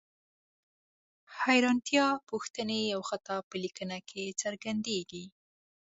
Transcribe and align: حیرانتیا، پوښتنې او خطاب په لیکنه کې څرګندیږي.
حیرانتیا، 1.41 2.07
پوښتنې 2.29 2.81
او 2.95 3.01
خطاب 3.09 3.41
په 3.51 3.55
لیکنه 3.63 3.97
کې 4.09 4.23
څرګندیږي. 4.41 5.25